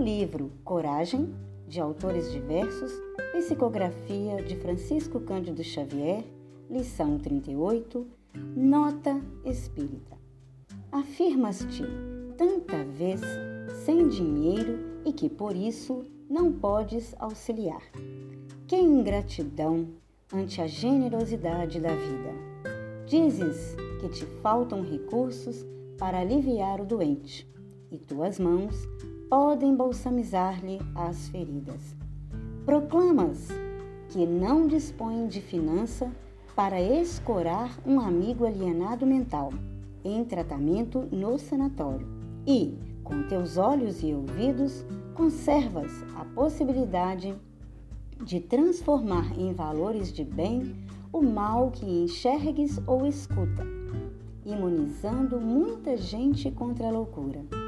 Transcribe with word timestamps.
Livro 0.00 0.50
Coragem, 0.64 1.28
de 1.68 1.78
autores 1.78 2.32
diversos, 2.32 2.90
psicografia 3.34 4.42
de 4.42 4.56
Francisco 4.56 5.20
Cândido 5.20 5.62
Xavier, 5.62 6.24
lição 6.70 7.18
38, 7.18 8.06
nota 8.56 9.20
espírita. 9.44 10.16
Afirmas-te 10.90 11.84
tanta 12.38 12.82
vez 12.82 13.20
sem 13.84 14.08
dinheiro 14.08 14.78
e 15.04 15.12
que 15.12 15.28
por 15.28 15.54
isso 15.54 16.02
não 16.30 16.50
podes 16.50 17.14
auxiliar. 17.18 17.82
Que 18.66 18.76
ingratidão 18.76 19.86
ante 20.32 20.62
a 20.62 20.66
generosidade 20.66 21.78
da 21.78 21.94
vida. 21.94 22.32
Dizes 23.06 23.76
que 24.00 24.08
te 24.08 24.24
faltam 24.40 24.80
recursos 24.80 25.62
para 25.98 26.20
aliviar 26.20 26.80
o 26.80 26.86
doente, 26.86 27.46
e 27.90 27.98
tuas 27.98 28.38
mãos 28.38 28.88
podem 29.30 29.76
balsamizar-lhe 29.76 30.80
as 30.92 31.28
feridas. 31.28 31.94
Proclamas 32.66 33.46
que 34.08 34.26
não 34.26 34.66
dispõe 34.66 35.28
de 35.28 35.40
finança 35.40 36.10
para 36.56 36.82
escorar 36.82 37.78
um 37.86 38.00
amigo 38.00 38.44
alienado 38.44 39.06
mental 39.06 39.52
em 40.04 40.24
tratamento 40.24 41.06
no 41.12 41.38
sanatório 41.38 42.08
e, 42.44 42.76
com 43.04 43.22
teus 43.28 43.56
olhos 43.56 44.02
e 44.02 44.12
ouvidos, 44.12 44.84
conservas 45.14 45.92
a 46.16 46.24
possibilidade 46.24 47.32
de 48.24 48.40
transformar 48.40 49.38
em 49.38 49.52
valores 49.52 50.12
de 50.12 50.24
bem 50.24 50.74
o 51.12 51.22
mal 51.22 51.70
que 51.70 51.86
enxergues 51.86 52.80
ou 52.84 53.06
escuta, 53.06 53.64
imunizando 54.44 55.40
muita 55.40 55.96
gente 55.96 56.50
contra 56.50 56.88
a 56.88 56.90
loucura. 56.90 57.59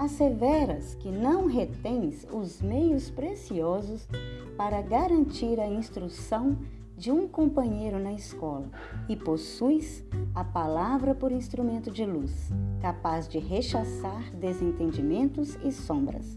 Asseveras 0.00 0.94
que 0.94 1.10
não 1.10 1.44
retens 1.44 2.26
os 2.32 2.62
meios 2.62 3.10
preciosos 3.10 4.08
para 4.56 4.80
garantir 4.80 5.60
a 5.60 5.68
instrução 5.68 6.56
de 6.96 7.10
um 7.10 7.28
companheiro 7.28 7.98
na 7.98 8.14
escola 8.14 8.70
e 9.10 9.14
possuis 9.14 10.02
a 10.34 10.42
palavra 10.42 11.14
por 11.14 11.30
instrumento 11.30 11.90
de 11.90 12.06
luz, 12.06 12.50
capaz 12.80 13.28
de 13.28 13.38
rechaçar 13.38 14.34
desentendimentos 14.34 15.58
e 15.62 15.70
sombras. 15.70 16.34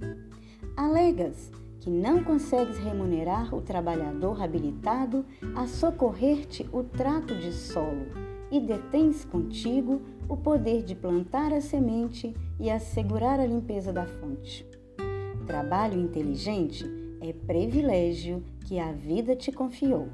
Alegas 0.75 1.49
que 1.79 1.89
não 1.89 2.21
consegues 2.21 2.77
remunerar 2.79 3.55
o 3.55 3.61
trabalhador 3.61 4.41
habilitado 4.41 5.25
a 5.55 5.67
socorrer-te 5.67 6.67
o 6.73 6.83
trato 6.83 7.33
de 7.33 7.53
solo 7.53 8.07
e 8.53 8.59
detens 8.59 9.25
contigo 9.25 9.99
o 10.29 10.37
poder 10.37 10.83
de 10.83 10.93
plantar 10.93 11.51
a 11.51 11.59
semente 11.59 12.35
e 12.59 12.69
assegurar 12.69 13.39
a 13.39 13.47
limpeza 13.47 13.91
da 13.91 14.05
fonte. 14.05 14.63
Trabalho 15.47 15.99
inteligente 15.99 16.85
é 17.19 17.33
privilégio 17.33 18.43
que 18.67 18.77
a 18.77 18.91
vida 18.91 19.35
te 19.35 19.51
confiou 19.51 20.07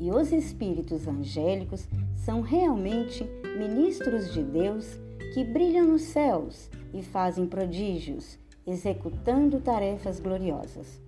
e 0.00 0.10
os 0.10 0.32
espíritos 0.32 1.06
angélicos 1.06 1.86
são 2.14 2.40
realmente 2.40 3.24
ministros 3.58 4.32
de 4.32 4.42
Deus 4.42 4.98
que 5.34 5.44
brilham 5.44 5.86
nos 5.86 6.00
céus 6.00 6.70
e 6.94 7.02
fazem 7.02 7.46
prodígios, 7.46 8.38
executando 8.66 9.60
tarefas 9.60 10.18
gloriosas. 10.18 10.98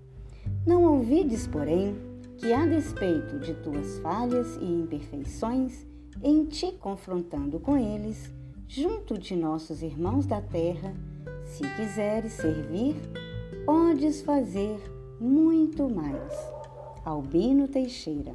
Não 0.66 0.84
ouvides, 0.84 1.46
porém, 1.46 1.96
que 2.36 2.52
a 2.52 2.66
despeito 2.66 3.38
de 3.38 3.54
tuas 3.54 3.98
falhas 4.00 4.56
e 4.60 4.66
imperfeições, 4.66 5.86
em 6.22 6.44
ti 6.44 6.72
confrontando 6.72 7.58
com 7.58 7.76
eles, 7.76 8.30
junto 8.68 9.18
de 9.18 9.34
nossos 9.36 9.82
irmãos 9.82 10.26
da 10.26 10.40
terra, 10.40 10.94
se 11.44 11.62
quiseres 11.76 12.32
servir, 12.32 12.96
podes 13.64 14.22
fazer 14.22 14.78
muito 15.20 15.88
mais. 15.88 16.32
Albino 17.04 17.68
Teixeira 17.68 18.34